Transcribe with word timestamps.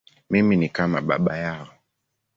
Mimi 0.29 0.55
ni 0.55 0.69
kama 0.69 1.01
baba 1.01 1.37
yao. 1.37 1.67